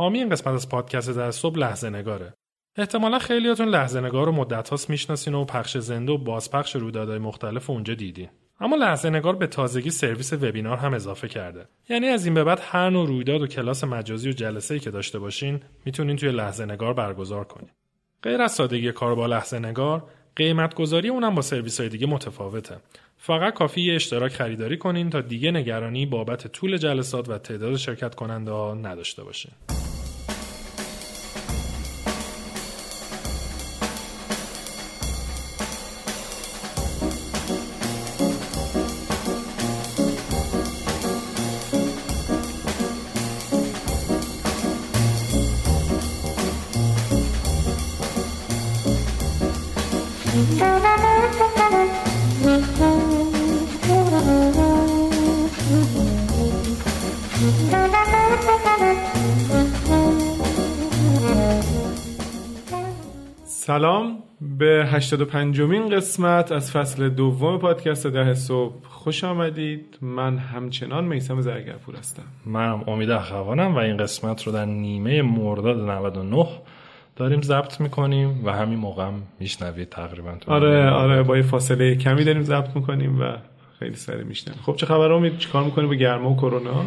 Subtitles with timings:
[0.00, 2.34] حامی این قسمت از پادکست در صبح لحظه نگاره.
[2.76, 7.70] احتمالا خیلیاتون لحظه نگار رو مدت هاست می‌شناسین و پخش زنده و بازپخش رویدادهای مختلف
[7.70, 8.28] اونجا دیدین.
[8.60, 11.68] اما لحظه نگار به تازگی سرویس وبینار هم اضافه کرده.
[11.88, 14.90] یعنی از این به بعد هر نوع رویداد و کلاس مجازی و جلسه ای که
[14.90, 17.70] داشته باشین می‌تونین توی لحظه نگار برگزار کنین.
[18.22, 20.04] غیر از سادگی کار با لحظه نگار،
[20.36, 22.76] قیمت گذاری اونم با سرویس های دیگه متفاوته.
[23.16, 28.14] فقط کافی یه اشتراک خریداری کنین تا دیگه نگرانی بابت طول جلسات و تعداد شرکت
[28.14, 29.52] کننده ها نداشته باشین.
[63.70, 64.18] سلام
[64.58, 68.74] به 85 مین قسمت از فصل دوم پادکست ده صبح.
[68.88, 69.98] خوش آمدید.
[70.00, 72.22] من همچنان میسم زرگرپور هستم.
[72.46, 76.46] منم امید اخوانم و این قسمت رو در نیمه مرداد 99
[77.16, 82.24] داریم ضبط می‌کنیم و همین موقع هم میشنوید تقریبا آره آره با یه فاصله کمی
[82.24, 83.24] داریم ضبط می‌کنیم و
[83.78, 86.84] خیلی سریع میشنن خب چه خبر امید؟ چیکار می‌کنی با گرما و کرونا؟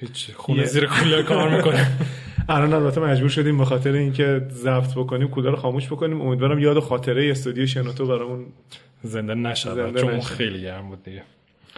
[0.00, 1.86] هیچ خونه زیر کولر کار می‌کنه.
[2.48, 6.20] الان البته مجبور شدیم به خاطر اینکه ضبط بکنیم کولر رو خاموش بکنیم.
[6.20, 8.46] امیدوارم یاد خاطره استودیو شنوتو برامون
[9.02, 11.22] زنده نشد چون خیلی گرم بود دیگه.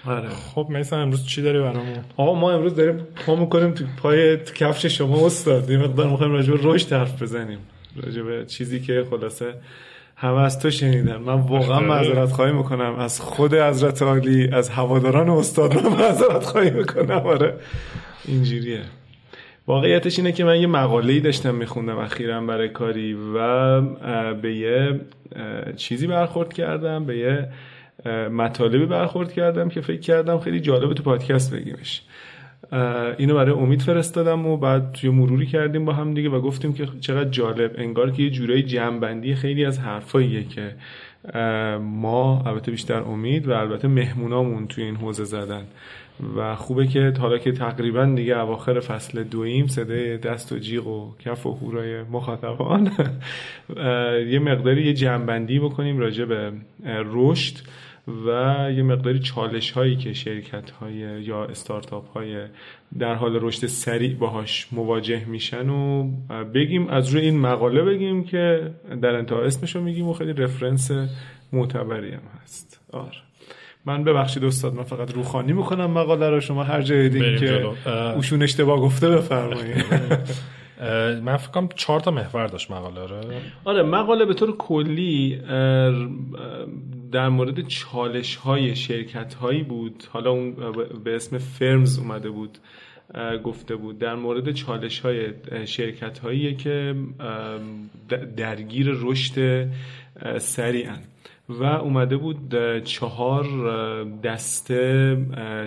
[0.06, 0.28] آره.
[0.28, 4.86] خب میسن امروز چی داری برامون؟ آقا ما امروز داریم پا می‌کنیم تو پای کفش
[4.86, 5.70] شما استاد.
[5.70, 7.58] یه مقدار می‌خوایم راجع به رشد حرف بزنیم.
[8.02, 9.54] راجع به چیزی که خلاصه
[10.16, 11.16] همه از تو شنیدن.
[11.16, 12.94] من واقعا معذرت خواهی می‌کنم.
[12.94, 17.10] از خود حضرت عالی از هواداران استاد من معذرت خواهی می‌کنم.
[17.10, 17.54] آره.
[18.24, 18.80] اینجوریه.
[19.68, 23.80] واقعیتش اینه که من یه مقاله داشتم میخوندم اخیرا برای کاری و
[24.34, 25.00] به یه
[25.76, 27.48] چیزی برخورد کردم به یه
[28.28, 32.02] مطالبی برخورد کردم که فکر کردم خیلی جالبه تو پادکست بگیمش.
[33.18, 36.88] اینو برای امید فرستادم و بعد توی مروری کردیم با هم دیگه و گفتیم که
[37.00, 37.74] چقدر جالب.
[37.78, 40.74] انگار که یه جورایی جمعبندی خیلی از حرفاییه که
[41.80, 45.62] ما البته بیشتر امید و البته مهمونامون توی این حوزه زدن.
[46.36, 51.14] و خوبه که حالا که تقریبا دیگه اواخر فصل دویم صدای دست و جیغ و
[51.18, 52.92] کف و هورای مخاطبان
[54.28, 56.52] یه مقداری یه جنبندی بکنیم راجع به
[56.86, 57.54] رشد
[58.26, 58.30] و
[58.76, 62.46] یه مقداری چالش هایی که شرکت های یا استارتاپ های
[62.98, 66.10] در حال رشد سریع باهاش مواجه میشن و
[66.54, 68.70] بگیم از روی این مقاله بگیم که
[69.02, 70.90] در انتها اسمش رو میگیم و خیلی رفرنس
[71.52, 72.80] معتبری هم هست.
[72.92, 73.27] آره.
[73.88, 76.40] من ببخشید استاد من فقط روخانی می‌کنم مقاله رو.
[76.40, 77.66] شما هر جای دیدین که
[78.16, 79.84] اوشون اشتباه گفته بفرمایید.
[81.24, 83.16] من فکر کنم چهار تا محور داشت مقاله رو.
[83.64, 85.40] آره مقاله به طور کلی
[87.12, 90.04] در مورد چالش های شرکت هایی بود.
[90.12, 90.54] حالا اون
[91.04, 92.58] به اسم فرمز اومده بود
[93.44, 93.98] گفته بود.
[93.98, 95.32] در مورد چالش های
[95.64, 96.94] شرکت هایی که
[98.36, 99.68] درگیر رشد
[100.38, 100.98] سریعن
[101.48, 102.54] و اومده بود
[102.84, 103.44] چهار
[104.04, 105.16] دسته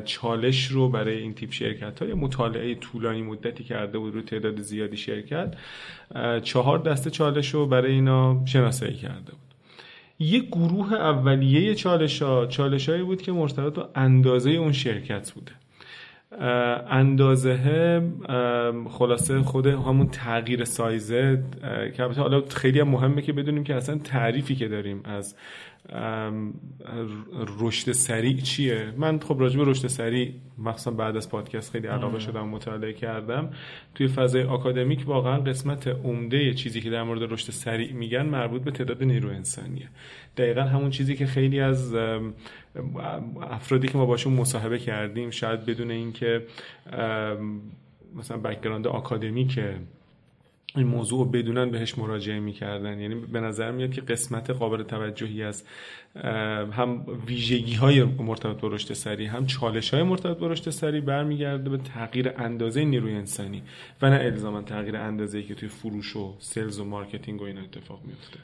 [0.05, 4.97] چالش رو برای این تیپ شرکت های مطالعه طولانی مدتی کرده بود رو تعداد زیادی
[4.97, 5.53] شرکت.
[6.43, 9.51] چهار دسته چالش رو برای اینا شناسایی کرده بود.
[10.19, 15.51] یک گروه اولیه چالش ها چالش هایی بود که مرتبط با اندازه اون شرکت بوده.
[16.89, 18.01] اندازه
[18.89, 21.43] خلاصه خود همون تغییر سایزه
[21.97, 25.35] که حالا خیلی هم مهمه که بدونیم که اصلا تعریفی که داریم از
[27.59, 32.19] رشد سریع چیه؟ من خب راجع به رشد سریع مخصوصا بعد از پادکست خیلی علاقه
[32.19, 33.49] شدم مطالعه کردم.
[33.95, 38.71] توی فضای آکادمیک واقعا قسمت عمده چیزی که در مورد رشد سریع میگن مربوط به
[38.71, 39.89] تعداد نیرو انسانیه.
[40.37, 41.95] دقیقا همون چیزی که خیلی از
[43.41, 46.45] افرادی که ما باشون مصاحبه کردیم شاید بدون اینکه
[48.15, 49.75] مثلا background آکادمیکه
[50.75, 52.99] این موضوع رو بدونن بهش مراجعه می‌کردن.
[52.99, 55.63] یعنی به نظر میاد که قسمت قابل توجهی از
[56.71, 61.69] هم ویژگی های مرتبط با رشد سریع هم چالش های مرتبط با رشد سریع برمیگرده
[61.69, 63.63] به تغییر اندازه نیروی انسانی
[64.01, 67.99] و نه الزاما تغییر اندازه که توی فروش و sales و marketing و این اتفاق
[68.05, 68.39] میفته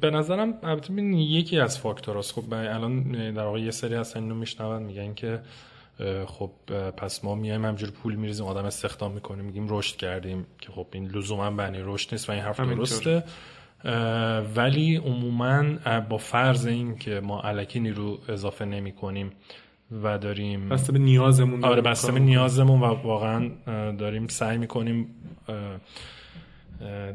[0.00, 3.02] به نظرم البته یکی از فاکتوراست خب الان
[3.32, 5.40] در واقع یه سری هستن اینو میشنون میگن که
[6.26, 6.50] خب
[6.96, 11.06] پس ما میایم همجور پول میریزیم آدم استخدام می‌کنیم میگیم رشد کردیم که خب این
[11.08, 13.24] لزوما بنی رشد نیست و این حرف درسته.
[14.56, 15.64] ولی عموما
[16.08, 19.32] با فرض این که ما علکی نیرو اضافه نمی کنیم
[20.02, 23.50] و داریم بسته به نیازمون آره بسته به نیازمون و واقعا
[23.92, 25.14] داریم سعی می‌کنیم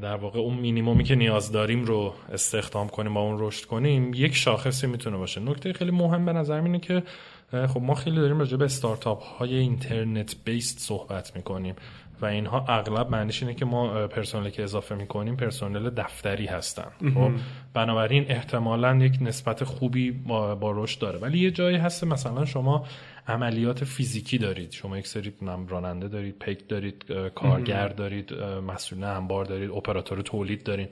[0.01, 4.11] در واقع اون مینیمومی که نیاز داریم رو استخدام کنیم با اون رشد کنیم.
[4.13, 5.41] یک شاخصی می‌تونه باشه.
[5.41, 7.03] نکته خیلی مهم به نظر اینه که
[7.51, 11.75] خب ما خیلی داریم راجع به استارتاپ های اینترنت بیست صحبت می‌کنیم
[12.21, 16.91] و اینها اغلب معنیش اینه که ما پرسنلی که اضافه می‌کنیم پرسنل دفتری هستن.
[17.13, 17.31] خب
[17.73, 21.19] بنابراین احتمالا یک نسبت خوبی با, با رشد داره.
[21.19, 22.85] ولی یه جایی هست مثلا شما
[23.27, 24.71] عملیات فیزیکی دارید.
[24.71, 25.33] شما یک سری
[25.67, 27.05] راننده دارید پیک دارید
[27.35, 30.91] کارگر دارید مسئول انبار دارید اپراتور تولید دارید.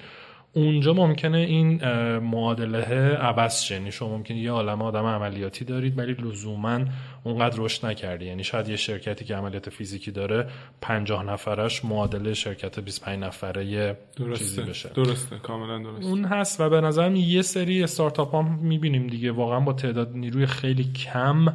[0.53, 1.83] اونجا ممکنه این
[2.17, 3.75] معادله عوض شه.
[3.75, 6.79] یعنی شما ممکنه یه عالم آدم عملیاتی دارید ولی لزوما
[7.23, 8.25] اونقدر رشد نکردی.
[8.25, 10.47] یعنی شاید یه شرکتی که عملیات فیزیکی داره
[10.81, 14.45] 50 نفرش معادله شرکت 25 نفره یه درسته.
[14.45, 14.89] چیزی بشه.
[14.89, 15.37] درسته.
[15.37, 16.05] کاملا درسته.
[16.05, 19.31] اون هست و به نظرم یه سری استارتاپ ها می‌بینیم دیگه.
[19.31, 21.53] واقعا با تعداد نیروی خیلی کم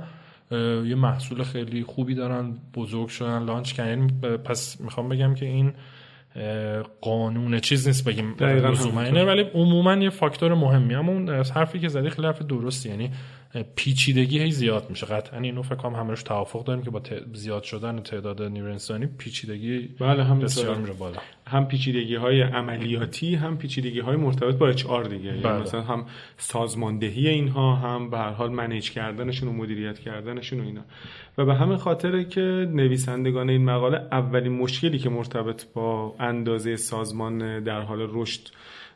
[0.87, 3.91] یه محصول خیلی خوبی دارن بزرگ شدن لانچ کردن.
[3.91, 4.12] یعنی
[4.44, 5.73] پس می‌خوام بگم که این
[7.00, 9.00] قانون چیز نیست بگیم لزوما.
[9.00, 12.88] ولی عموما یه فاکتور مهمی اما اون حرفی که زدی خیلی حرف درستی.
[12.88, 13.10] یعنی
[13.62, 15.06] پیچیدگی هی زیاد میشه.
[15.06, 17.01] قطعا اینو فکر کنم همه روش توافق داریم که با
[17.33, 21.17] زیاد شدن تعداد نیروی انسانی پیچیدگی بله هم بسیار میره بالا.
[21.47, 25.25] هم پیچیدگی های عملیاتی هم پیچیدگی های مرتبط با اچ آر دیگه.
[25.25, 25.62] یعنی بله.
[25.62, 26.06] مثلا هم
[26.37, 30.85] سازماندهی اینها هم به هر حال منیج کردنشون و مدیریت کردنشون و اینا.
[31.39, 32.41] و به همین خاطره که
[32.73, 38.41] نویسندگان این مقاله اولین مشکلی که مرتبط با اندازه سازمان در حال رشد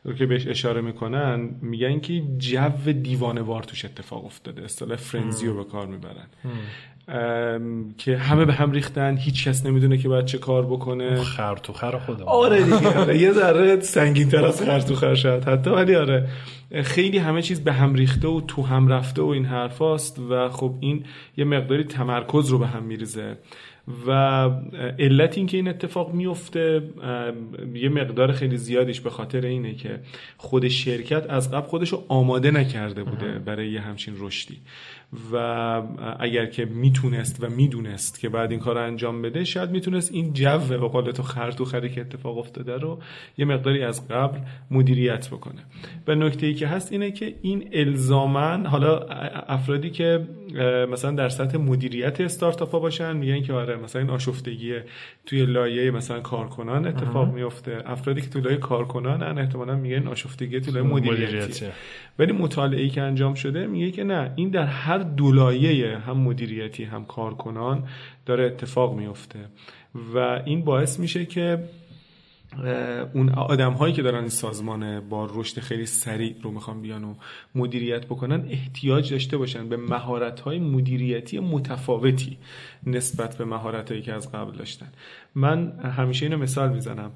[0.05, 4.65] رو که بهش اشاره می‌کنن میگن که جو دیوانوار توش اتفاق افتاده.
[4.65, 6.27] اصطلاح فرنزی رو به کار می‌برن.
[7.99, 11.23] که همه به هم ریختن هیچ کس نمی‌دونه که باید چه کار بکنه.
[11.23, 13.19] خر تو خر خودم آره دیگه آره.
[13.19, 16.29] یه ذره سنگین تر از خر تو خر شد حتی ولی آره.
[16.83, 20.75] خیلی همه چیز به هم ریخته و تو هم رفته و این حرفاست و خب
[20.81, 21.05] این
[21.37, 23.37] یه مقداری تمرکز رو به هم میریزه.
[24.07, 24.11] و
[24.99, 26.83] علت این که این اتفاق میفته
[27.75, 30.01] یه مقدار خیلی زیادیش به خاطر اینه که
[30.37, 34.61] خود شرکت از قبل خودش رو آماده نکرده بوده برای یه همچین رشدی.
[35.33, 35.37] و
[36.21, 40.33] اگر که می‌تونست و می‌دونست که بعد این کار رو انجام بده شاید می‌تونست این
[40.33, 42.99] جو به قول تو خر تو خری که اتفاق افتاده رو
[43.39, 44.39] یه مقداری از قبل
[44.71, 45.61] مدیریت بکنه.
[46.07, 48.99] و نکته ای که هست اینه که این الزامن حالا
[49.49, 50.27] افرادی که
[50.91, 54.75] مثلا در سطح مدیریت استارتاپ ها باشن میگن که آره مثلا این آشفتگی
[55.27, 60.75] توی لایه مثلا کارکنان اتفاق میفته افرادی که توی لایه کارکنان احتمالا میگن آشفتگی توی
[60.75, 61.67] لایه مدیریتی.
[62.19, 67.05] ولی مطالعه که انجام شده میگه که نه این در هر دولایه هم مدیریتی هم
[67.05, 67.89] کارکنان
[68.27, 69.39] داره اتفاق میفته
[70.15, 71.65] و این باعث میشه که
[73.15, 77.15] اون آدم هایی که دارن این سازمان با رشد خیلی سریع رو می‌خوان بیان و
[77.55, 82.39] مدیریت بکنن احتیاج داشته باشن به مهارت های مدیریتی متفاوتی
[82.87, 84.89] نسبت به مهارت هایی که از قبل داشتن.
[85.35, 87.11] من همیشه اینو مثال می‌زنم.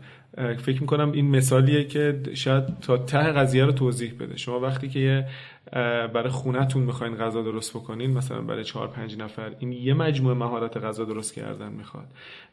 [0.59, 4.37] فکر می‌کنم این مثالیه که شاید تا ته قضیه رو توضیح بده.
[4.37, 5.27] شما وقتی که
[5.73, 10.77] برای خونتون می‌خواین غذا درست بکنین مثلا برای چهار پنج نفر این یه مجموعه مهارت
[10.77, 12.07] غذا درست کردن می‌خواد.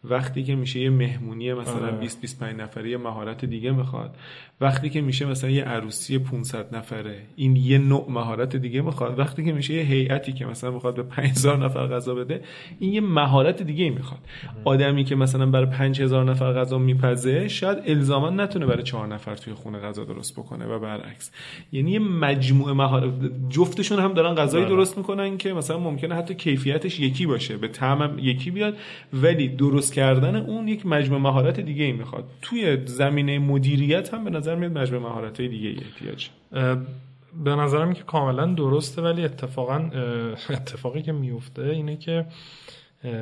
[0.04, 4.16] وقتی که میشه یه مهمونی مثلا 20 25 نفره یه مهارت دیگه می‌خواد.
[4.62, 9.20] وقتی که میشه مثلا یه عروسی 500 نفره این یه نوع مهارت دیگه می‌خواد.
[9.20, 12.42] وقتی که میشه یه هیئتی که مثلا می‌خواد به 5000 نفر غذا بده
[12.80, 14.22] این یه مهارت دیگه می‌خواد.
[14.66, 19.54] آدمی که مثلا برای 5000 نفر غذا میپزه شاید الزاما نتونه برای 4 نفر توی
[19.54, 21.32] خونه غذا درست بکنه و برعکس.
[21.72, 23.09] یعنی یه مجموعه مهارت
[23.50, 28.20] جفتشون هم دارن غذایی درست می‌کنن که مثلا ممکنه حتی کیفیتش یکی باشه به طعم
[28.20, 28.78] یکی بیاد
[29.14, 32.24] ولی درست کردن اون یک مجموعه مهارت دیگه ای می‌خواد.
[32.42, 36.30] توی زمینه مدیریت هم به نظر میاد مجموعه مهارت های دیگه ای احتیاج
[37.44, 39.90] به نظرم که کاملا درسته ولی اتفاقا
[40.50, 42.26] اتفاقی که میفته اینه که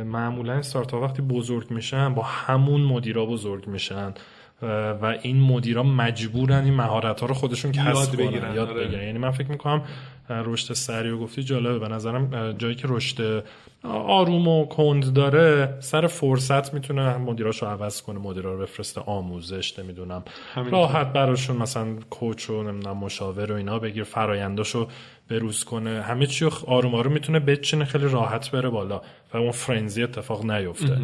[0.05, 4.13] معمولا استارتاپ وقتی بزرگ میشن با همون مدیرا بزرگ میشن.
[4.61, 8.85] و این مدیرا مجبورن این مهارت ها رو خودشون کسب کنن بگیرن، یاد آره.
[8.85, 9.03] بگیرن.
[9.03, 9.81] یعنی من فکر می‌کنم
[10.29, 11.79] رشد سریع و گفتی جالبه.
[11.79, 13.43] به نظرم جایی که رشد
[13.83, 19.79] آروم و کند داره سر فرصت می‌تونه مدیراش رو عوض کنه مدیرا رو بفرسته آموزش
[19.79, 20.23] نمی‌دونم.
[20.71, 24.87] راحت براشون مثلا کوچ و نمی‌دونم مشاور و اینا بگیر فراینداشو
[25.29, 26.01] بروز کنه.
[26.01, 29.01] همه چی رو آروم آروم می‌تونه بچینه خیلی راحت بره بالا
[29.33, 30.97] و اون فرنزی اتفاق نیفته.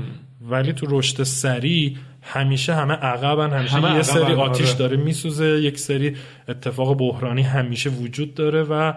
[0.49, 4.77] ولی تو رشد سریع همیشه همه عقبن همیشه همه یه عقبن، سری آتیش آره.
[4.77, 6.15] داره میسوزه یک سری
[6.49, 8.93] اتفاق بحرانی همیشه وجود داره و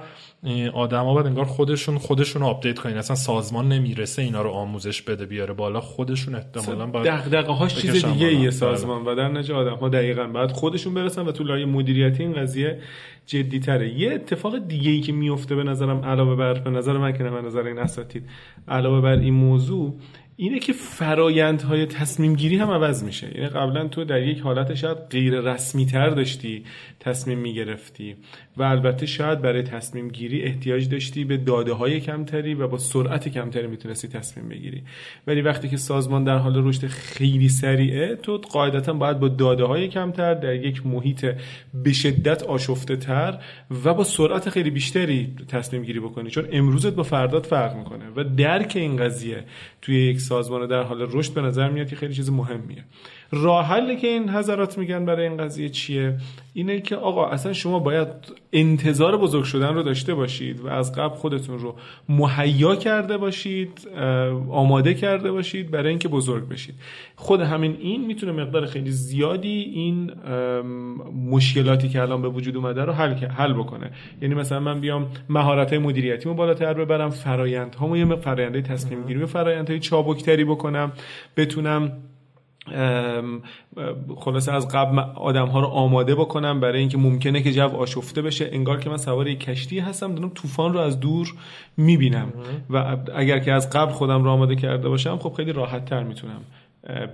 [0.74, 5.26] آدما باید انگار خودشون خودشون رو update کنین اصلا سازمان نمی‌رسه اینا رو آموزش بده
[5.26, 8.34] بیاره بالا خودشون احتمالاً باید دغدغه هاش چیز دیگه.
[8.34, 12.22] یه سازمان و در نتیجه آدم ها دقیقا بعد خودشون برسن و تو لایه مدیریتی
[12.22, 12.78] این قضیه
[13.26, 17.12] جدی تره یه اتفاق دیگه ای که میفته به نظرم علاوه بر به نظر من
[17.12, 18.22] که نه به نظر این اساتید
[18.68, 19.94] علاوه بر این موضوع
[20.38, 23.30] اینه که فرایندهای تصمیم گیری هم عوض میشه.
[23.34, 26.64] یعنی قبلا تو در یک حالت شاید غیر رسمی تر داشتی
[27.00, 28.16] تصمیم می‌گرفتی
[28.56, 33.28] و البته شاید برای تصمیم گیری احتیاج داشتی به داده های کمتری و با سرعت
[33.28, 34.82] کمتری می‌تونستی تصمیم بگیری.
[35.26, 39.88] ولی وقتی که سازمان در حال رشد خیلی سریعه تو قاعدتا باید با داده های
[39.88, 41.26] کمتر در یک محیط
[41.74, 43.38] به شدت آشفته تر
[43.84, 46.30] و با سرعت خیلی بیشتری تصمیم گیری بکنی.
[46.30, 47.95] چون امروزت با فردات فرق می‌کنه.
[48.16, 49.44] و درک این قضیه
[49.82, 52.85] توی یک سازمان در حال رشد به نظر میاد که خیلی چیز مهمیه.
[53.30, 56.16] راه حلی که این حضرات میگن برای این قضیه چیه؟
[56.54, 58.08] اینه که آقا اصلا شما باید
[58.52, 61.75] انتظار بزرگ شدن رو داشته باشید و از قبل خودتون رو
[62.08, 63.88] مهیا کرده باشید
[64.50, 66.75] آماده کرده باشید برای اینکه بزرگ بشید.
[67.16, 70.12] خود همین این می‌تونه مقدار خیلی زیادی این
[71.30, 73.90] مشکلاتی که الان به وجود اومده رو حل حل بکنه.
[74.23, 79.26] یعنی مثلا من بیام مهارت های مدیریتیمو بالاتر ببرم فرایندهامو یه فرآیندهای تصمیم گیری و
[79.26, 80.92] فرآیندهای چابکتری بکنم
[81.36, 81.92] بتونم
[84.16, 88.48] خلاصه از قبل آدم ها رو آماده بکنم برای اینکه ممکنه که جو آشفته بشه.
[88.52, 91.34] انگار که من سوار یک کشتی هستم دارم طوفان رو از دور
[91.76, 92.32] می‌بینم.
[92.70, 96.40] و اگر که از قبل خودم رو آماده کرده باشم خب خیلی راحت تر می‌تونم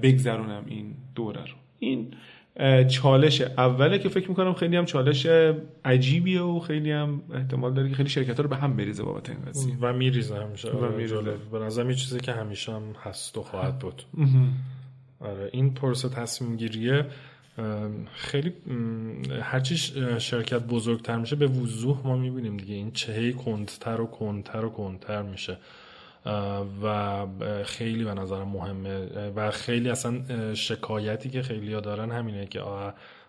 [0.02, 1.54] بگذرونم این دوره رو.
[1.78, 2.06] این
[2.88, 5.26] چالش اوله که فکر می‌کنم خیلی هم چالش
[5.84, 9.30] عجیبیه و خیلی هم احتمال داره که خیلی شرکت ها رو به هم بریزه بابت
[9.30, 9.76] این قضیه.
[9.80, 10.70] و میریزه همیشه.
[10.70, 11.22] و میریزه.
[11.52, 14.02] به نظر چیزی که همیشه هم هست و خواهد بود.
[15.20, 17.06] آره این پروسه تصمیم گیریه
[18.14, 18.52] خیلی
[19.42, 19.76] هرچی
[20.18, 22.74] شرکت بزرگتر میشه به وضوح ما می‌بینیم دیگه.
[22.74, 25.56] این چهی کندتر و کندتر و کندتر میشه.
[26.82, 27.26] و
[27.64, 29.06] خیلی به نظر مهمه.
[29.36, 32.60] و خیلی اصلا شکایتی که خیلی دارن همینه که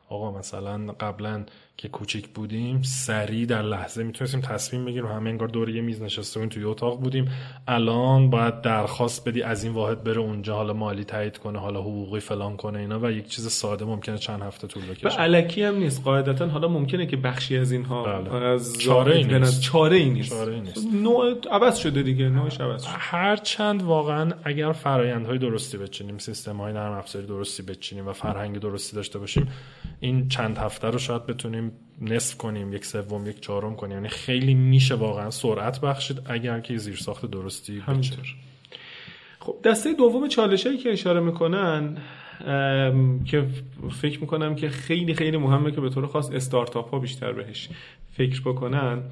[0.09, 1.45] آقا مثلا قبلا
[1.77, 6.39] که کوچیک بودیم سریع در لحظه می‌تونستیم تصمیم بگیریم همه انگار دور یه میز نشسته
[6.39, 7.31] بودیم توی اتاق بودیم.
[7.67, 12.19] الان باید درخواست بدی از این واحد بره اونجا حالا مالی تایید کنه حالا حقوقی
[12.19, 15.07] فلان کنه اینا و یک چیز ساده ممکنه چند هفته طول بکشه.
[15.07, 16.03] و علکی هم نیست.
[16.03, 18.33] قاعدتا حالا ممکنه که بخشی از اینها بله.
[18.33, 19.61] از چاره ای نیست.
[19.61, 20.87] چاره ای نیست, چاره ای نیست.
[20.93, 22.91] نوع عوض شده دیگه نوعش عوض شده.
[22.97, 28.59] هر چند واقعا اگر فرآیندهای درستی بچینیم سیستم های نرم افزاری درستی بچینیم و فرهنگ
[28.59, 29.47] درستی داشته باشیم
[29.99, 31.62] این چند هفته رو شاید بتونیم
[32.01, 33.97] نصف کنیم یک سوم یک چهارم کنیم.
[33.97, 38.35] یعنی خیلی میشه واقعا سرعت بخشید اگر که زیر ساخت درستی همینطور.
[39.39, 41.97] خب دسته دوم چالش هایی که اشاره می‌کنن
[43.25, 43.47] که
[44.01, 47.69] فکر می‌کنم که خیلی خیلی مهمه که به طور خاص استارتاپ ها بیشتر بهش
[48.13, 49.03] فکر بکنن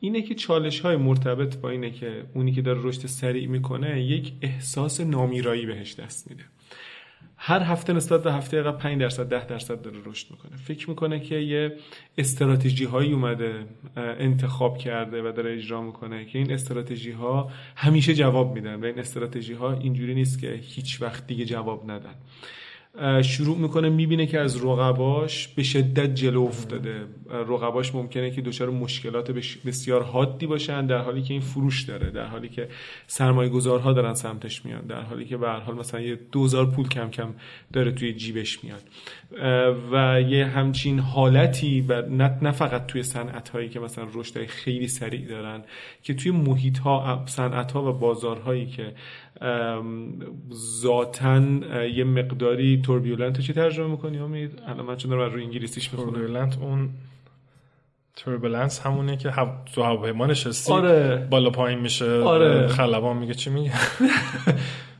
[0.00, 4.32] اینه که چالش های مرتبط با اینه که اونی که داره رشد سریع می‌کنه یک
[4.42, 6.44] احساس نامیرایی بهش دست میده.
[7.42, 10.56] هر هفته نسبت به هفته قبل 5 درصد 10 درصد داره رشد می‌کنه.
[10.56, 11.76] فکر می‌کنه که یه
[12.18, 13.64] استراتژی هایی اومده
[13.96, 18.98] انتخاب کرده و داره اجرا می‌کنه که این استراتژی ها همیشه جواب میدن و این
[18.98, 22.14] استراتژی ها اینجوری نیست که هیچ وقت دیگه جواب ندن.
[23.22, 27.04] شروع می‌کنه می‌بینه که از رقباش به شدت جلو افتاده.
[27.30, 29.30] رقباش ممکنه که دچار مشکلات
[29.66, 32.68] بسیار حادی باشن در حالی که این فروش داره در حالی که
[33.06, 37.10] سرمایه گذارها دارن سمتش میان در حالی که به حال مثلا یه دوزار پول کم
[37.10, 37.34] کم
[37.72, 38.82] داره توی جیبش میاد.
[39.92, 41.86] و یه همچین حالتی
[42.42, 45.62] نه فقط توی صنعت هایی که مثلا رشد خیلی سریع دارن
[46.02, 48.92] که توی محیط ها صنعت ها و بازارهایی که
[50.52, 51.36] ذاتا
[51.86, 56.10] یه مقداری turbulent چی ترجمه می‌کنی امید؟ الان من چون رو انگلیسیش می‌خونم.
[56.10, 56.90] turbulent اون
[58.16, 59.32] turbulence همونه که
[59.74, 61.26] تو هواپیما نشستی آره.
[61.30, 62.66] بالا پایین میشه آره.
[62.68, 63.72] خلبان میگه چی میگه؟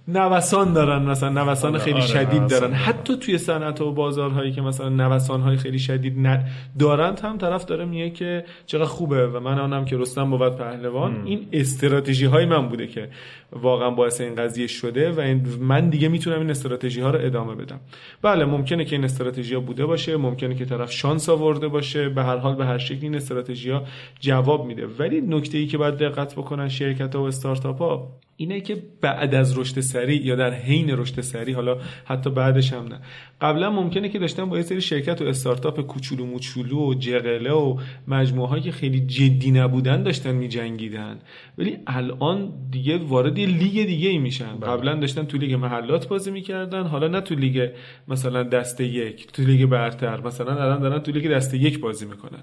[0.09, 2.73] نوسان دارن مثلا نوسان آره، خیلی آره شدید دارن.
[2.73, 6.45] حتی توی صنعت و بازارهایی که مثلا نوسان های خیلی شدید ن...
[6.79, 9.27] دارن هم طرف داره میگه که چقدر خوبه.
[9.27, 11.23] و من آنم که رستم بود پهلوان.
[11.25, 13.09] این استراتژی های من بوده که
[13.53, 17.81] واقعا باعث این قضیه شده و من دیگه می‌تونم این استراتژی ها رو ادامه بدم.
[18.23, 22.23] بله ممکنه که این استراتژی ها بوده باشه ممکنه که طرف شانس آورده باشه به
[22.23, 23.85] هر حال به هر شکلی این استراتژی ها
[24.21, 24.87] جواب میده.
[24.87, 29.35] ولی نکته ای که باید دقت بکنن شرکت ها و استارتاپ ها اینه که بعد
[29.35, 33.01] از رشد سریع یا در حین رشد سریع حالا حتی بعدش هم نه.
[33.41, 37.77] قبلا ممکنه که داشتن با یه سری شرکت و استارتاپ کوچولو موچولو و جغله و
[38.09, 41.19] مجموعه که خیلی جدی نبودن داشتن میجنگیدن.
[41.59, 44.57] ولی الان دیگه وارد یه لیگ دیگه ای میشن.
[44.57, 44.71] بله.
[44.71, 47.71] قبلا داشتن تو لیگ محلات بازی می‌کردن حالا نه تو لیگ
[48.09, 52.43] مثلا دسته یک تو لیگ برتر مثلا الان دارن تو لیگ دسته یک بازی می‌کنن.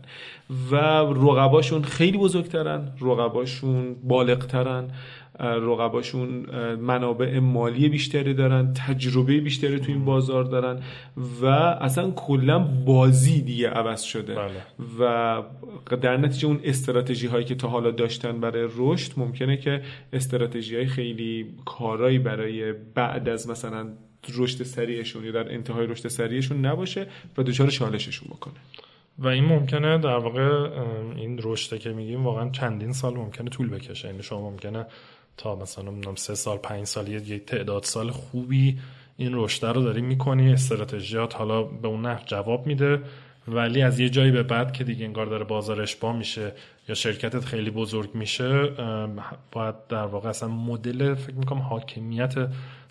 [0.72, 0.75] و
[1.30, 4.92] رقباشون خیلی بزرگترن رقباشون بالغترن.
[5.39, 10.79] رقباشون منابع مالی بیشتری دارن تجربه بیشتری تو این بازار دارن
[11.41, 14.36] و اصلا کلا بازی دیگه عوض شده.
[14.36, 14.51] بله.
[15.00, 15.44] و
[16.01, 19.82] در نتیجه اون استراتژی هایی که تا حالا داشتن برای رشد ممکنه که
[20.13, 23.88] استراتژی های خیلی کارایی برای بعد از مثلا
[24.38, 28.53] رشد سریعشون یا در انتهای رشد سریعشون نباشه و دچار چالششون بکنه.
[29.20, 30.70] و این ممکنه در واقع
[31.15, 34.08] این رشد که میگیم واقعا چندین سال ممکنه طول بکشه.
[34.08, 34.86] یعنی شما ممکنه
[35.38, 38.79] تا مثلا نمی‌دونم سه سال پنج سال یه تعداد سال خوبی
[39.17, 43.01] این رشد رو داری می‌کنی استراتژیات حالا به اون نحو جواب میده
[43.48, 46.53] ولی از یه جایی به بعد که دیگه انگار داره بازارش با میشه
[46.89, 48.70] یا شرکتت خیلی بزرگ میشه
[49.51, 52.34] باید در واقع اصلا مدل فکر می‌کنم حاکمیت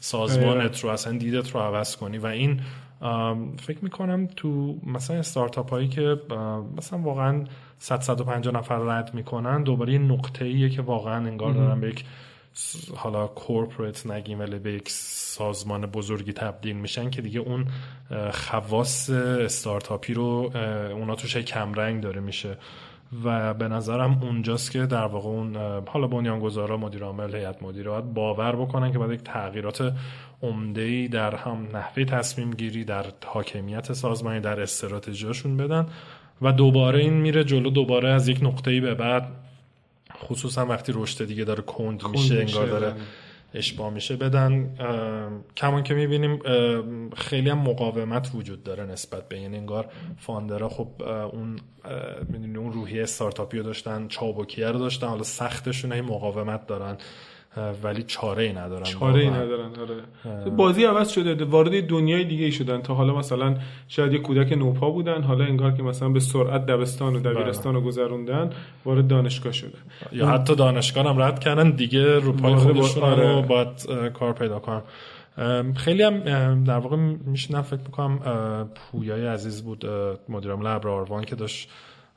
[0.00, 2.18] سازمانت رو اصلا دیدت رو عوض کنی.
[2.18, 2.60] و این
[3.58, 6.16] فکر می‌کنم تو مثلا استارتاپ هایی که
[6.76, 7.44] مثلا واقعا
[7.78, 12.04] 100 150 نفر رد می‌کنن دوباره یه نقطه ایه که واقعا انگار دارن به یک
[12.96, 17.66] حالا کورپوریت نگیم ولی به یک سازمان بزرگی تبدیل میشن که دیگه اون
[18.32, 20.50] خواص استارتاپی رو
[20.92, 22.56] اونا توش کمرنگ داره میشه.
[23.24, 28.14] و به نظرم اونجاست که در واقع اون حالا بنیانگذارا مدیر عامل هیئت مدیره باید
[28.14, 29.92] باور بکنن که باید یک تغییرات
[30.42, 35.86] عمده در هم نحوه تصمیم گیری در حاکمیت سازمانی در استراتژیاشون بدن
[36.42, 39.28] و دوباره این میره جلو دوباره از یک نقطه‌ای به بعد
[40.16, 43.00] خصوصا وقتی رشد دیگه داره کند, میشه انگار داره بله.
[43.54, 44.74] اشباه میشه بدن
[45.56, 46.40] کمان که می‌بینیم
[47.16, 51.58] خیلی هم مقاومت وجود داره نسبت به این یعنی انگار فاندرا خب اون
[52.56, 56.96] اون روحیه استارتاپی رو داشتن چابکیه رو داشتن حالا سختشون این مقاومت دارن
[57.82, 60.50] ولی چاره ای ندارن چاره ای ندارن آره.
[60.50, 62.82] بازی عوض شده وارد دنیای دیگه ای شدن.
[62.82, 63.56] تا حالا مثلا
[63.88, 67.80] شاید یه کودک نوپا بودن حالا انگار که مثلا به سرعت دبستان و دبیرستان رو
[67.80, 68.50] گذروندن
[68.84, 69.78] وارد دانشگاه شده.
[70.12, 73.06] یا حتی دانشگاه هم رد کردن دیگه رو پای خودشون با...
[73.06, 73.42] آره.
[73.42, 73.68] باید
[74.14, 74.82] کار پیدا کنن.
[75.76, 76.96] خیلی هم در واقع
[77.26, 78.18] میشه فکر می‌کنم
[78.74, 79.84] پویای عزیز بود
[80.28, 81.70] مدیرم لبراروان که داشت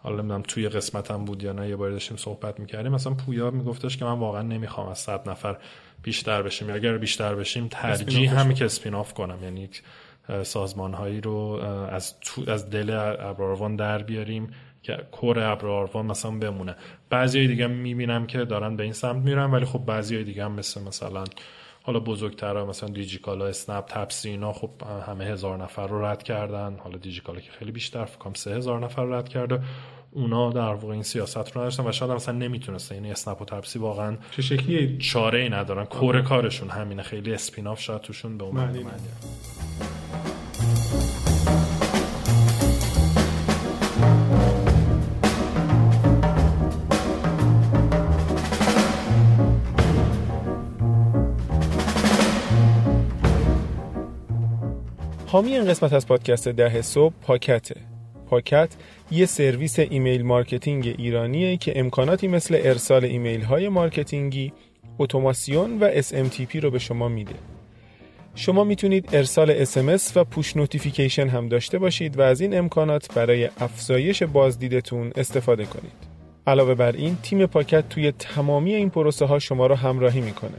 [0.03, 2.91] حالا نمی‌دونم توی قسمتم بود یا نه یه بار داشتیم صحبت می‌کردیم.
[2.91, 5.57] مثلا پویا میگفتش که من واقعا نمی‌خوام از صد نفر
[6.03, 6.69] بیشتر بشیم.
[6.69, 9.43] یا اگر بیشتر بشیم ترجیح هم که spin-off کنم.
[9.43, 9.69] یعنی
[10.43, 11.31] سازمان هایی رو
[11.91, 12.89] از تو از دل
[13.19, 14.51] ابراروان در بیاریم
[14.83, 16.75] که core ابراروان مثلا بمونه.
[17.09, 20.81] بعضی دیگه می‌بینم که دارن به این سمت میرن ولی خب بعضی دیگه هم مثل
[20.81, 21.23] مثلا
[21.83, 24.69] حالا بزرگتر مثلا دیجیکالا اسنپ تپسی اینا خب
[25.07, 26.77] همه هزار نفر رو رد کردن.
[26.83, 29.61] حالا دیجیکالا که خیلی بیشتر فکرم سه هزار نفر رو رد کرده.
[30.11, 32.95] اونا در واقع این سیاست رو نداشتن و شاید مثلا نمی‌تونستن.
[32.95, 35.85] یعنی اسنپ و تپسی واقعا چه شکلی چاره ای ندارن.
[35.85, 37.03] core کارشون همینه.
[37.03, 38.69] خیلی spin-off شاید توشون به اون
[55.31, 57.75] حامی این قسمت از پادکست ده صبح پاکته.
[58.29, 58.69] پاکت
[59.11, 64.53] یه سرویس ایمیل marketing ایرانیه که امکاناتی مثل ارسال ایمیل های marketing ی
[64.99, 67.35] اتوماسیون و SMTP رو به شما میده.
[68.35, 73.49] شما می‌تونید ارسال SMS و push notification هم داشته باشید و از این امکانات برای
[73.59, 76.09] افزایش بازدیدتون استفاده کنید.
[76.47, 80.57] علاوه بر این تیم پاکت توی تمامی این پروسه ها شما رو همراهی می‌کنه.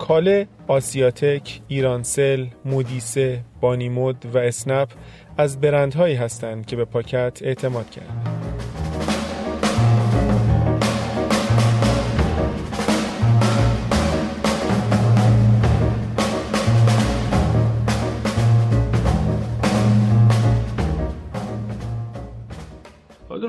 [0.00, 4.88] کاله، آسیاتک، ایرانسل، مودیسه، بانیمود و اسنپ
[5.38, 8.69] از برندهایی هستند که به پاکت اعتماد کردند.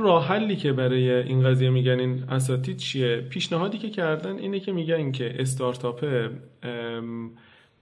[0.02, 4.72] راه حلی که برای این قضیه میگن این اساتید چیه؟ پیشنهادی که کردن اینه که
[4.72, 6.04] میگن که استارتاپ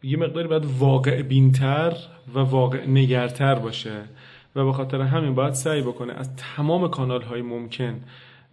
[0.04, 1.94] یه مقداری باید واقع بینتر
[2.36, 4.02] و واقع نگرتر باشه
[4.56, 8.00] و به خاطر همین باید سعی بکنه از تمام کانال های ممکن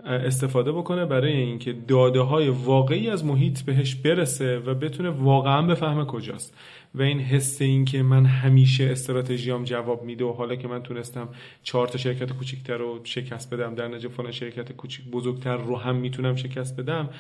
[0.05, 6.05] استفاده بکنه برای اینکه داده های واقعی از محیط بهش برسه و بتونه واقعا بفهمه
[6.05, 6.55] کجاست.
[6.97, 11.29] و این حس این که من همیشه استراتژیام جواب میده و حالا که من تونستم
[11.63, 15.97] چهار تا شرکت کوچیکتر رو شکست بدم در نتیجه فلان شرکت کوچیک بزرگتر رو هم
[15.97, 17.11] می‌تونم شکست بدم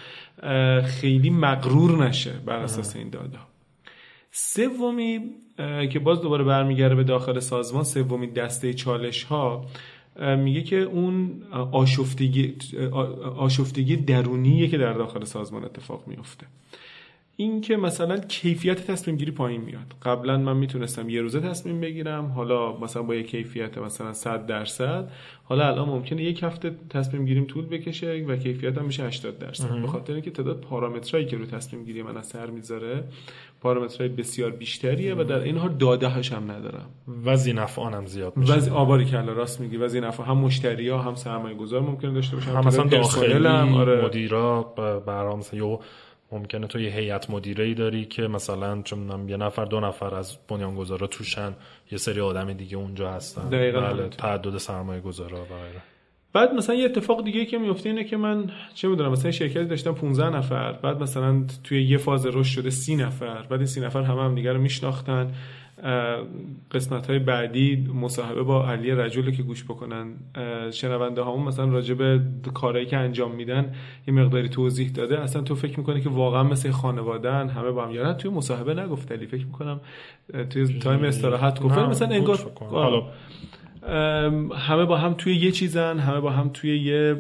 [0.83, 3.39] خیلی مغرور نشه بر اساس این داده.
[4.31, 5.21] سومی
[5.93, 9.67] که باز دوباره برمیگرده به داخل سازمان سومی دسته چالش ها
[10.21, 12.55] میگه که اون آشفتگی,
[13.37, 16.47] آشفتگی درونیه که در داخل سازمان اتفاق میفته
[17.39, 19.95] این که مثلا کیفیت تصمیم گیری پایین میاد.
[20.03, 25.11] قبلا من می‌تونستم یه روزه تصمیم بگیرم حالا مثلا با یه کیفیت مثلا 100 درصد.
[25.45, 29.81] حالا الان ممکنه یک هفته تصمیم گیریم طول بکشه و کیفیت هم میشه 80 درصد.
[29.81, 33.05] به خاطر اینکه تعداد پارامترایی که رو تصمیم گیری من اثر می‌ذاره
[33.61, 36.87] پارامترهای بسیار بیشتریه و در این حال داده هاش هم ندارم.
[37.25, 38.55] و زینفعان هم زیاد میشه.
[38.55, 42.37] و آباری کلا راست میگی و زینفع هم مشتری ها هم سرمایه گذار ممکنه داشته
[42.37, 42.51] باشن.
[42.51, 44.05] هم مثلا داخلی هم آره.
[44.05, 44.63] مدیرا
[45.07, 45.79] برام مثلا
[46.33, 50.37] ممکنه تو یه هیئت مدیره ای داری که مثلا چون یه نفر دو نفر از
[50.49, 51.55] بنیانگذارا توشن.
[51.93, 53.49] یه سری آدم دیگه اونجا هستن.
[53.49, 53.81] دقیقاً.
[53.81, 55.83] بله تعدد سرمایه گذارا و غیره.
[56.33, 59.93] بعد مثلا یه اتفاق دیگه که میفته اینه که من چه می‌دونم مثلا شرکتی داشتم
[59.93, 64.03] 15 نفر بعد مثلا توی یه فاز رشد شده 30 نفر بعد این 30 نفر
[64.03, 65.35] همه هم دیگه رو میشناختن.
[66.71, 70.15] قسمت های بعدی مصاحبه با علی رجولی که گوش بکنن.
[70.71, 72.21] شنونده همون مثلا راجع به
[72.55, 73.73] کارهایی که انجام میدن
[74.09, 75.21] یه مقداری توضیح داده.
[75.21, 79.13] اصلا تو فکر می‌کنی که واقعا مثل خانوادن همه با هم یارن توی مصاحبه نگفت
[79.13, 79.81] علی فکر می‌کنم.
[80.51, 81.79] توی تایم استراحت گفت.
[81.79, 82.39] مثلا انگار
[84.57, 87.17] همه با هم توی یه چیزن همه با هم توی یه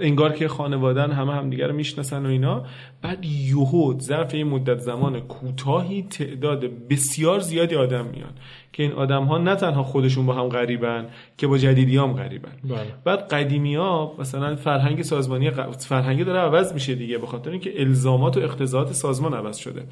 [0.00, 2.64] انگار که خانوادن همه همدیگه رو می‌شناسن و اینا.
[3.02, 8.32] بعد یهود ظرف یه مدت زمان کوتاهی تعداد بسیار زیادی آدم میان.
[8.74, 11.06] که این آدم ها نه تنها خودشون با هم غریبن
[11.36, 12.94] که با جدیدی هم غریبن بله.
[13.04, 18.36] بعد قدیمی ها مثلا فرهنگ سازمانی فرهنگ داره عوض میشه دیگه به خاطر اینکه الزامات
[18.36, 19.82] و اقتضاعات سازمان عوض شده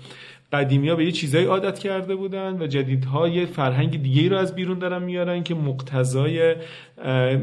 [0.53, 4.55] قدیمی ها به یه چیزایی عادت کرده بودن و جدیدها یه فرهنگ دیگه رو از
[4.55, 6.55] بیرون دارن میارن که مقتضای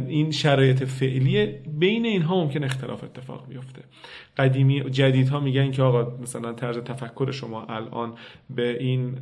[0.08, 1.46] این شرایط فعلی
[1.80, 3.82] بین اینها ممکن اختلاف اتفاق بیفته.
[4.38, 8.14] قدیمی جدیدها میگن که آقا مثلا طرز تفکر شما الان
[8.50, 9.18] به این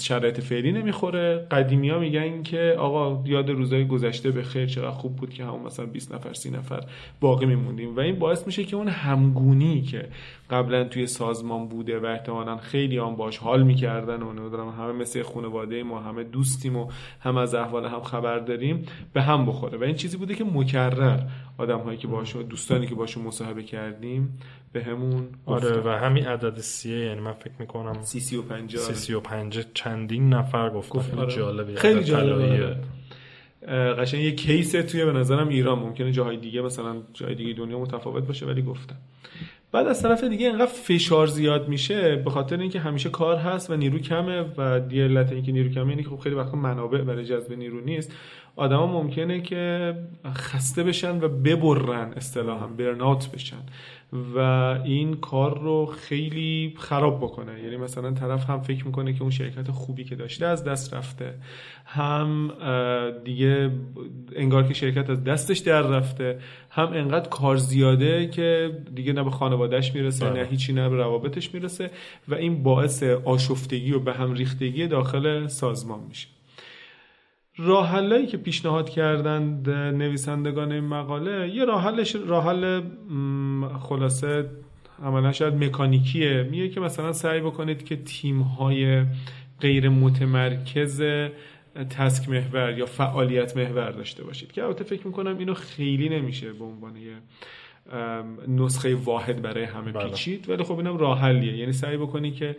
[0.00, 1.46] شرایط فعلی نمی‌خوره.
[1.50, 5.62] قدیمی ها میگن که آقا یاد روزای گذشته به خیر چقدر خوب بود که همون
[5.62, 6.80] مثلا 20 نفر 30 نفر
[7.20, 7.96] باقی میموندیم.
[7.96, 10.08] و این باعث میشه که اون همگونی که
[10.50, 15.22] قبلا توی سازمان بوده و احتمالا خیلی هم باش حال می‌کردن و نمی‌دونم همه مثل
[15.22, 19.78] خانواده ما همه دوستیم و هم از احوال هم خبر داریم به هم بخوره.
[19.78, 21.20] و این چیزی بوده که مکرر
[21.58, 24.38] آدم هایی که باشون دوستانی که باشون مصاحبه کردیم
[24.72, 28.78] به همون آره و همین عدد سیه یعنی من فکر می‌کنم سی سی و پنجه
[28.78, 31.34] سی سی و پنجه چندین نفر گفت گفت آره.
[31.34, 32.76] جالبه خیلی جالبه
[33.98, 38.26] قشنگ یه کیس توی به نظرم ایران ممکنه جاهای دیگه مثلا جای دیگه دنیا متفاوت
[38.26, 38.96] باشه ولی گفتم
[39.72, 43.76] بعد از طرف دیگه اینقدر فشار زیاد میشه به خاطر اینکه همیشه کار هست و
[43.76, 47.52] نیرو کمه و دی علت اینکه نیرو کمه اینه خب خیلی وقتا منابع برای جذب
[47.52, 48.12] نیرو نیست.
[48.56, 49.94] آدما ممکنه که
[50.34, 53.62] خسته بشن و ببرن اصطلاحا برنات بشن.
[54.34, 54.38] و
[54.84, 57.62] این کار رو خیلی خراب بکنه.
[57.62, 61.34] یعنی مثلا طرف هم فکر می‌کنه که اون شرکت خوبی که داشته از دست رفته.
[61.84, 62.52] هم
[63.24, 63.70] دیگه
[64.36, 66.38] انگار که شرکت از دستش در رفته.
[66.70, 70.42] هم انقدر کار زیاده که دیگه نه به خانوادهش می‌رسه بله.
[70.42, 71.90] نه هیچی نه به روابطش می‌رسه.
[72.28, 76.28] و این باعث آشفتگی و به هم ریختگی داخل سازمان میشه.
[77.58, 82.82] راحلایی که پیشنهاد کردند نویسندگان این مقاله یه راحلش راحل
[83.80, 84.50] خلاصه
[85.02, 86.42] عملا شاید مکانیکیه.
[86.50, 89.04] میگه که مثلا سعی بکنید که تیم های
[89.60, 91.02] غیر متمرکز
[91.90, 94.52] تسک محور یا فعالیت محور داشته باشید.
[94.52, 97.12] که البته فکر می‌کنم اینو خیلی نمیشه به عنوان یه
[98.48, 100.08] نسخه واحد برای همه بله.
[100.08, 100.48] پیچید.
[100.50, 101.56] ولی خب اینم راه حلیه.
[101.56, 102.56] یعنی سعی بکنی که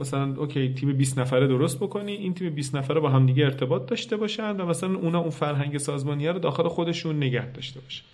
[0.00, 2.12] مثلا اوکی تیم 20 نفره درست بکنی.
[2.12, 6.28] این تیم 20 نفره با همدیگه ارتباط داشته باشن و مثلا اونا اون فرهنگ سازمانی
[6.28, 8.04] رو داخل خودشون نگه داشته باشن.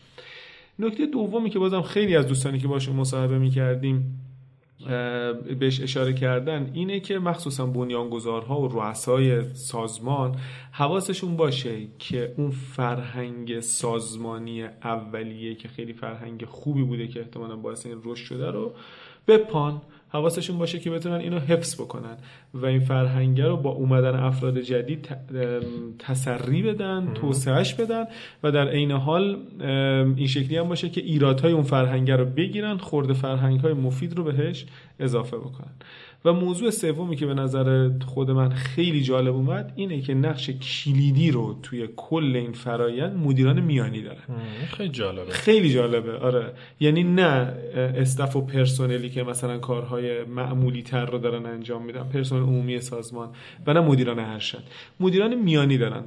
[0.78, 4.20] نکته دومی که بازم خیلی از دوستانی که باشون مصاحبه می‌کردیم
[5.60, 10.36] بهش اشاره کردن اینه که مخصوصا بنیانگذارها و رؤسای سازمان
[10.72, 17.86] حواسشون باشه که اون فرهنگ سازمانی اولیه که خیلی فرهنگ خوبی بوده که احتمالا باعث
[17.86, 18.72] این رشد شده رو
[19.28, 19.82] بپان.
[20.12, 22.16] حواسشون باشه که بتونن اینو حفظ بکنن
[22.54, 25.08] و این فرهنگه رو با اومدن افراد جدید
[25.98, 28.04] تسری بدن توسعهش بدن
[28.42, 29.38] و در عین حال
[30.16, 34.24] این شکلی هم باشه که ایرادهای اون فرهنگه رو بگیرن خورده فرهنگ های مفید رو
[34.24, 34.66] بهش
[35.00, 35.72] اضافه بکنن.
[36.24, 41.30] و موضوع سومی که به نظر خود من خیلی جالب اومد اینه که نقش کلیدی
[41.30, 44.20] رو توی کل این فرایند مدیران میانی دارن.
[44.76, 45.30] خیلی جالبه.
[45.30, 46.52] خیلی جالبه آره.
[46.80, 52.42] یعنی نه استف و پرسنلی که مثلا کارهای معمولی تر رو دارن انجام میدن پرسنل
[52.42, 53.28] عمومی سازمان
[53.66, 54.62] و نه مدیران ارشد
[55.00, 56.02] مدیران میانی دارن.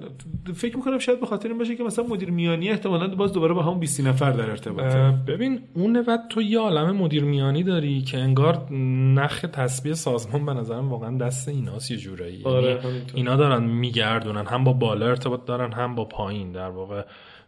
[0.54, 3.64] فکر می‌کنم شاید به خاطر این باشه که مثلا مدیر میانی احتمالاً باز دوباره با
[3.64, 5.14] همون 20 نفر در ارتباطه.
[5.28, 8.72] ببین اون وقت تو یه عالم مدیر میانی داری که انگار
[9.16, 13.16] نخ تسبیح سازمان به نظرم واقعا دست ایناست یه جورایی آره، یعنی همینطور.
[13.16, 17.04] اینا دارن میگردونن هم با بالا ارتباط دارن هم با پایین در واقع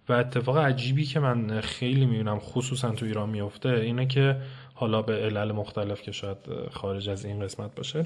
[0.10, 4.38] و اتفاق عجیبی که من خیلی می‌بینم خصوصا تو ایران میفته اینه که
[4.80, 6.38] حالا به علل مختلف که شاید
[6.72, 8.06] خارج از این قسمت باشه.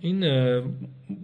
[0.00, 0.24] این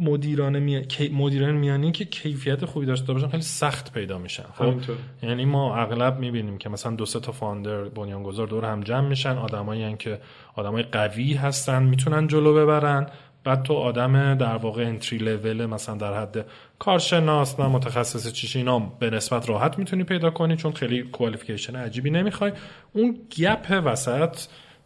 [0.00, 0.87] مدیران می...
[1.12, 4.44] مدیران میانی که کیفیت خوبی داشته باشن خیلی سخت پیدا میشن.
[4.54, 4.74] خب؟
[5.22, 9.37] یعنی ما اغلب می‌بینیم که مثلا دو سه تا فاندر بنیانگذار دور هم جمع میشن
[9.37, 10.18] آدمایی که
[10.54, 13.07] آدمای قوی هستن می‌تونن جلو ببرن.
[13.44, 16.46] بعد تو آدم در واقع انتری لول مثلا در حد
[16.78, 22.11] کارشناس نه متخصص چیش اینا به نسبت راحت می‌تونی پیدا کنی چون خیلی کوالیفیکیشن عجیبی
[22.11, 22.52] نمی‌خوای.
[22.92, 24.37] اون گپ وسط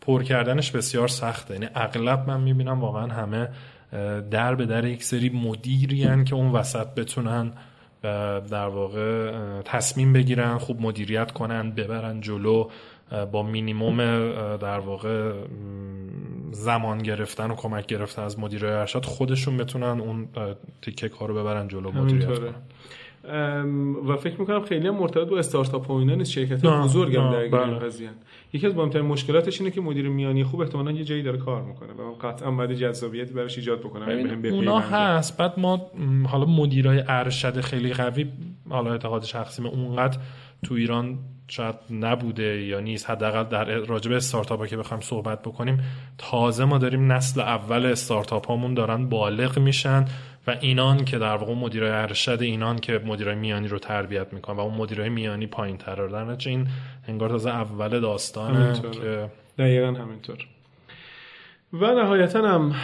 [0.09, 1.55] پر کردنش بسیار سخته.
[1.55, 3.49] یعنی اغلب من می‌بینم واقعا همه
[4.31, 7.53] در به در یک سری مدیری که اون وسط بتونن
[8.51, 9.33] در واقع
[9.65, 12.69] تصمیم بگیرن خوب مدیریت کنن ببرن جلو
[13.33, 13.97] با مینیموم
[14.57, 15.33] در واقع
[16.53, 20.29] زمان گرفتن و کمک گرفتن از مدیر ارشاد خودشون بتونن اون
[20.83, 22.55] تیکه کارو ببرن جلو مدیریت کنن.
[24.09, 26.31] و فکر می‌کنم خیلی مرتبط با استارتاپ ها اینا نیست.
[26.31, 27.79] شرکت بزرگ هم در بله.
[27.79, 28.09] قضیه
[28.53, 31.93] یکی از مهمترین مشکلاتش اینه که مدیر میانی خوب احتمالاً یه جایی داره کار می‌کنه
[31.93, 35.39] و قطعا بعد جذابیتی براش ایجاد بکنه اونا هست.
[35.39, 35.91] بعد ما
[36.27, 38.27] حالا مدیرای ارشد خیلی قوی
[38.71, 40.19] حالا اعتقاد شخصی اونقدر
[40.65, 43.11] تو ایران شاید نبوده یا نیست.
[43.11, 45.81] حداقل در راجب استارتاپ ها که بخوایم صحبت بکنیم
[46.19, 50.05] تازه ما داریم نسل اول استارتاپ هامون دارن بالغ میشن.
[50.49, 54.61] و اینان که در واقع مدیرای ارشد اینان که مدیرای میانی رو تربیت می‌کنن و
[54.61, 56.69] اون مدیرای میانی پایین تر در این
[57.09, 60.37] انگار تازه اول داستانه که دقیقا همینطور.
[61.73, 62.75] و نهایتا هم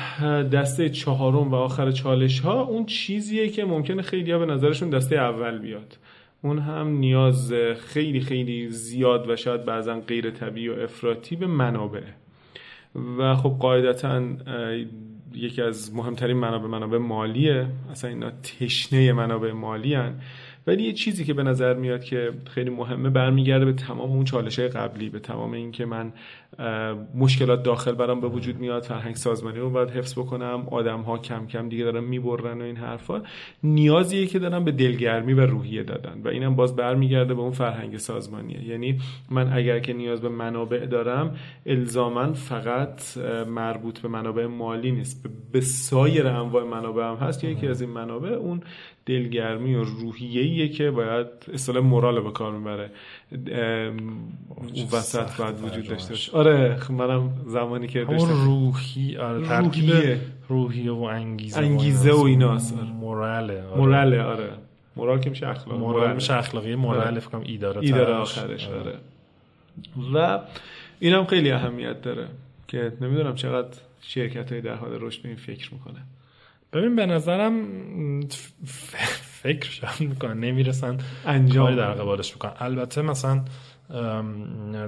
[0.42, 5.16] دسته چهارم و آخر چالش ها اون چیزیه که ممکنه خیلی ها به نظرشون دسته
[5.16, 5.98] اول بیاد.
[6.42, 12.03] اون هم نیاز خیلی خیلی زیاد و شاید بعضا غیر طبیعی و افراطی به منابع
[13.18, 14.22] و خب قاعدتا
[15.35, 20.14] یکی از مهمترین منابع منابع مالیه اصلا اینا تشنه منابع مالی هن.
[20.66, 24.59] ولی یه چیزی که به نظر میاد که خیلی مهمه برمیگرده به تمام اون چالش
[24.59, 26.12] قبلی به تمام این که من
[27.14, 31.46] مشکلات داخل برام به وجود میاد فرهنگ سازمانی رو باید حفظ بکنم آدم ها کم
[31.46, 33.22] کم دیگه دارن می‌برن و این حرفا.
[33.62, 37.96] نیازیه که دارن به دلگرمی و روحیه دادن و اینم باز برمیگرده به اون فرهنگ
[37.96, 38.68] سازمانیه.
[38.68, 38.98] یعنی
[39.30, 41.36] من اگر که نیاز به منابع دارم
[41.66, 43.16] الزاما فقط
[43.48, 45.26] مربوط به منابع مالی نیست.
[45.52, 47.44] به سایر انواع منابع هم هست.
[47.44, 48.60] یکی از این منابع اون
[49.06, 52.90] دلگرمی و روحیه‌ایه که باید اصطلاح مورال به کار می‌بره.
[53.30, 56.32] اون وسط باید وجود داشته باشه.
[56.32, 58.44] آره خب منم زمانی که داشتم.
[58.44, 59.92] روحی آره ترکیب
[60.48, 62.84] روحیه و انگیزه انگیزه و ایناست آره.
[62.84, 63.76] موراله آره.
[63.76, 64.50] موراله آره.
[64.96, 66.74] مورال که میشه اخلاق مورال میشه اخلاقی.
[66.74, 67.20] مورال آره.
[67.20, 68.80] فکر ایداره ایداره آخرش آره.
[68.80, 68.98] آره.
[70.14, 70.40] و
[70.98, 72.28] اینم خیلی اهمیت داره
[72.68, 76.02] که نمی‌دونم چقدر شرکت های در حال رشد به این فکر می‌کنه.
[76.72, 77.64] ببین به نظرم
[79.44, 80.98] فکر شد می‌کنن نمی‌رسن.
[81.26, 82.52] انجام در قبالش می‌کنن.
[82.59, 83.44] البته مثلا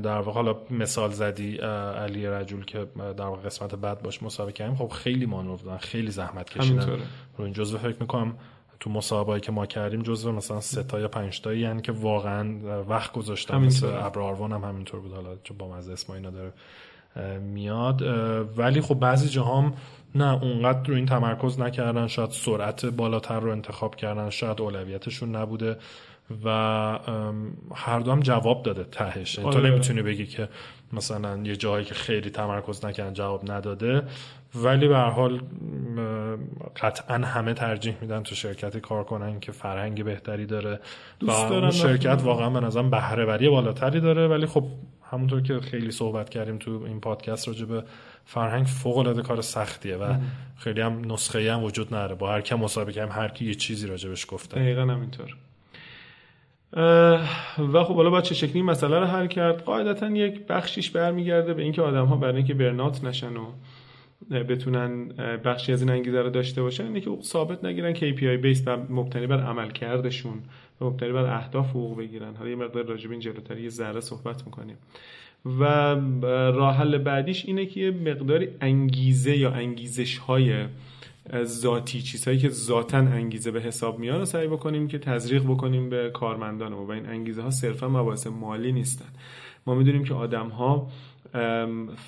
[0.02, 4.76] در واقع حالا مثال زدی علی رجول که در واقع قسمت بعد باش مسابقه کردیم.
[4.76, 6.98] خب خیلی مانور دادن خیلی زحمت کشیدن.
[7.36, 8.34] رو این جزو فکر می‌کنم
[8.80, 12.56] تو مسابقه که ما کردیم جزو مثلا سه تا یا پنج تایی یعنی که واقعا
[12.88, 13.56] وقت گذاشتن.
[13.56, 15.12] مثل ابراروان هم همینطور بود.
[15.12, 16.52] حالا چون با مزه اسم اینا داره
[17.40, 18.02] میاد.
[18.58, 19.74] ولی خب بعضی جاهام
[20.14, 25.76] نه اونقدر رو این تمرکز نکردن شاید سرعت بالاتر رو انتخاب کردن شاید اولویتشون نبوده
[26.44, 26.48] و
[27.74, 29.38] هر دو هم جواب داده تهش.
[29.38, 29.70] یعنی تو آره.
[29.70, 30.48] نمی‌تونی بگی که
[30.92, 34.02] مثلا یه جایی که خیلی تمرکز نکردن جواب نداده
[34.54, 35.40] ولی به هر حال
[36.82, 40.80] قطعا همه ترجیح میدن تو شرکتی کار کنن که فرهنگ بهتری داره.
[41.22, 44.64] و شرکت واقعا به نظرم بهره وری بالاتری داره ولی خب
[45.10, 47.84] همونطور که خیلی صحبت کردیم تو این پادکست راجع به
[48.24, 50.14] فرهنگ فوق العاده کار سختیه و
[50.56, 52.14] خیلی هم نسخه هم وجود نداره.
[52.14, 54.56] با هر کی مسابقه هم هر کی یه چیزی راجبش گفته.
[54.56, 55.36] دقیقاً همینطور.
[57.58, 61.62] و خب حالا با چه شکلی مسئله رو حل کرد؟ قاعدتا یک بخشیش برمیگرده به
[61.62, 63.46] اینکه آدم ها برای اینکه برنات نشن و
[64.30, 65.08] بتونن
[65.44, 66.84] بخشی از این انگیزه رو داشته باشن.
[66.84, 70.38] اینه که ثابت نگیرن KPI بیس و مبتنی بر عمل کردشون
[70.80, 72.34] و مبتنی بر اهداف حقوق بگیرن.
[72.34, 74.76] حالا یه مقدار راجب این جلوتر یه ذره صحبت می‌کنیم.
[75.60, 75.64] و
[76.50, 80.64] راه حل بعدیش اینه که مقداری انگیزه یا انگیزش های
[81.44, 86.10] ذاتی چیزهایی که ذاتا انگیزه به حساب میاد رو سعی بکنیم که تزریق بکنیم به
[86.10, 89.08] کارمندان و این انگیزه ها صرفا مباحث مالی نیستن.
[89.66, 90.88] ما می‌دونیم که آدم ها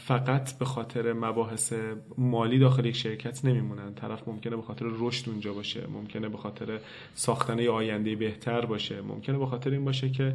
[0.07, 1.72] فقط به خاطر مباحث
[2.18, 3.94] مالی داخل یک شرکت نمیمونن.
[3.94, 6.78] طرف ممکنه به خاطر رشد اونجا باشه ممکنه به خاطر
[7.14, 9.00] ساختن آینده بهتر باشه.
[9.00, 10.35] ممکنه به خاطر این باشه که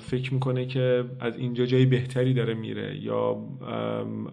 [0.00, 3.36] فکر می‌کنه که از اینجا جایی بهتری داره میره یا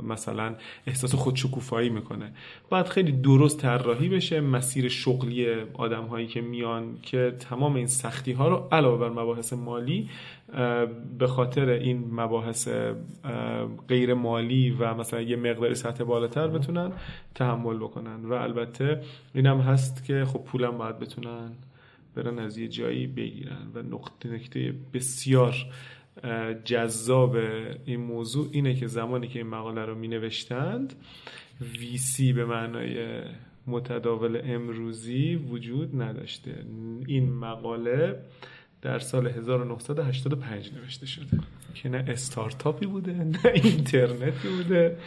[0.03, 0.55] مثلا
[0.87, 2.31] احساس خودشکوفایی می‌کنه.
[2.69, 8.31] باید خیلی درست طراحی بشه مسیر شغلی آدم هایی که میان که تمام این سختی
[8.31, 10.09] ها رو علاوه بر مباحث مالی
[11.19, 12.69] به خاطر این مباحث
[13.87, 16.91] غیر مالی و مثلا یه مقداری سطح بالاتر بتونن
[17.35, 18.25] تحمل بکنن.
[18.25, 19.01] و البته
[19.33, 21.51] اینم هست که خب پولم باید بتونن
[22.15, 23.71] برن از یه جایی بگیرن.
[23.73, 25.55] و نقطه نکته بسیار
[26.65, 27.37] جذاب
[27.85, 30.93] این موضوع اینه که زمانی که این مقاله رو می نوشتند
[31.79, 33.21] ویسی به معنای
[33.67, 36.65] متداول امروزی وجود نداشته.
[37.07, 38.19] این مقاله
[38.85, 41.25] در سال 1985 نوشته شده.
[41.75, 44.97] که نه استارتاپی بوده نه اینترنتی بوده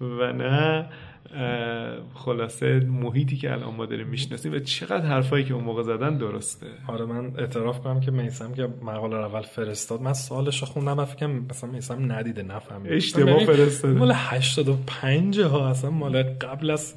[0.00, 0.86] و نه
[2.14, 6.66] خلاصه محیطی که الان ما داریم می‌شناسیم و چقدر حرفایی که اون موقع زدن درسته.
[6.86, 10.02] آره من اعتراف کنم که میسم که مقاله رو اول فرستاد.
[10.02, 12.92] من سالش خوندم و فکرم مثلا میسم ندیده نفهمید.
[12.92, 13.98] اشتباه یعنی فرستاده.
[13.98, 16.94] مال 85 ها اصلا مال قبل از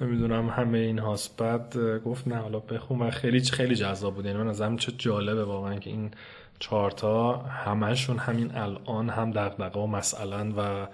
[0.00, 1.36] نمی‌دونم همه این هاست.
[1.36, 2.98] بعد گفت نه حالا بخون.
[2.98, 4.26] و خیلی خیلی جذاب بود.
[4.26, 6.10] یعنی من نظرم چه جالبه واقعا که این
[6.58, 10.86] چهارتا همشون همین الان هم دغدغه و مسئله و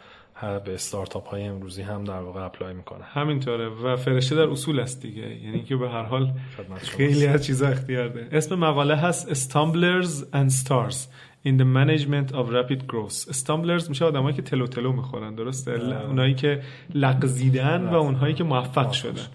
[0.64, 3.68] به استارتاپ های امروزی هم در واقع اپلای می‌کنه همینطوره.
[3.68, 5.36] و فرشته در اصول است دیگه.
[5.44, 6.32] یعنی که به هر حال
[6.76, 10.96] خیلی از چیزا اختیار ده اسم مقاله هست Stumblers and Stars.
[11.44, 13.28] In the management of rapid growth.
[13.28, 16.62] استامبلرز میشه آدمایی که تلو تلو می‌خورن درسته؟ اونایی که
[16.94, 19.26] لغزیدن و اونهایی که موفق شدن.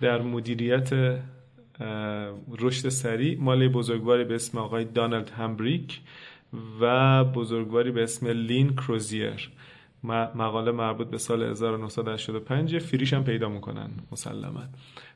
[0.00, 0.90] در مدیریت
[2.58, 6.00] رشد سریع مال بزرگواری به اسم آقای دانالد همبریک
[6.80, 9.50] و بزرگواری به اسم لین کروزیر.
[10.34, 14.62] مقاله مربوط به سال 1985 فریش هم پیدا می‌کنن مسلما.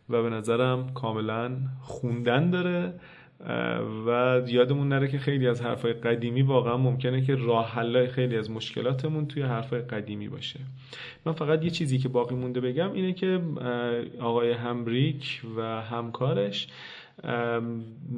[0.09, 2.95] و به نظرم کاملا خوندن داره.
[4.07, 8.51] و یادمون نره که خیلی از حرفای قدیمی واقعا ممکنه که راه حل خیلی از
[8.51, 10.61] مشکلاتمون توی حرفای قدیمی باشه.
[11.27, 13.41] من فقط یه چیزی که باقی مونده بگم اینه که
[14.21, 16.69] آقای همبریک و همکارش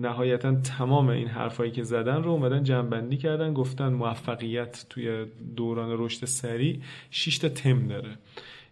[0.01, 6.25] نهایتا تمام این حرفایی که زدن رو اومدن جنبندی کردن گفتن موفقیت توی دوران رشد
[6.25, 6.81] سریع
[7.11, 8.11] 6 تا تم داره.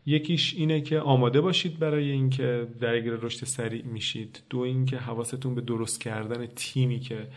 [0.09, 4.42] یکیش اینه که آماده باشید برای اینکه درگیر رشد سریع میشید.
[4.51, 7.29] دو اینکه حواستون به درست کردن تیمی که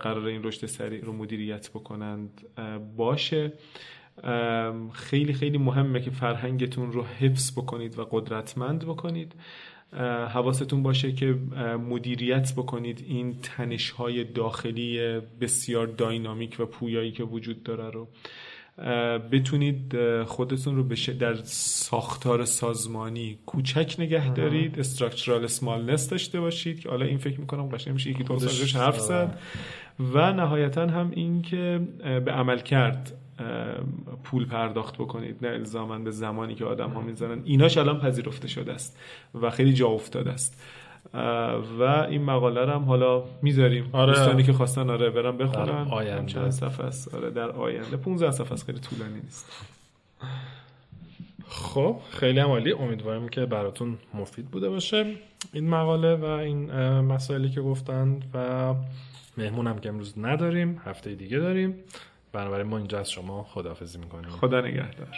[0.00, 2.42] قرار این رشد سریع رو مدیریت بکنند
[2.96, 3.52] باشه.
[4.92, 9.34] خیلی خیلی مهمه که فرهنگتون رو حفظ بکنید و قدرتمند بکنید.
[10.28, 11.26] حواستون باشه که
[11.88, 18.08] مدیریت بکنید این تنش های داخلی بسیار داینامیک و پویایی که وجود داره رو.
[19.32, 26.88] بتونید خودتون رو بشه در ساختار سازمانی کوچک نگه دارید استراکچرال سمالنس داشته باشید که
[26.88, 28.38] حالا این فکر می‌کنم قشنگ میشه یکی دو
[28.74, 29.38] حرف زد.
[30.14, 31.80] و نهایتا هم این که
[32.24, 33.12] به عمل کرد
[34.24, 38.72] پول پرداخت بکنید نه الزاما به زمانی که آدم ها می‌زنن ایناش الان پذیرفته شده
[38.72, 38.98] است
[39.34, 40.62] و خیلی جا افتاده است.
[41.78, 43.90] و این مقاله رو هم حالا می‌ذاریم.
[43.92, 44.12] آره.
[44.12, 45.86] دوستانی که خواستن آره برم بخونن.
[45.90, 46.32] آینده.
[46.32, 47.14] چند صفحه است.
[47.14, 47.96] آره در آینده.
[47.96, 49.52] 15 صفحه است خیلی طولانی نیست.
[51.48, 52.72] خب خیلی عالی.
[52.72, 55.14] امیدوارم که براتون مفید بوده باشه
[55.52, 58.74] این مقاله و این مسائلی که گفتند و
[59.38, 61.74] مهمونم که امروز نداریم هفته دیگه داریم.
[62.32, 64.30] بنابراین ما اینجا از شما خداحافظی می‌کنیم.
[64.30, 65.08] خدا نگهدار.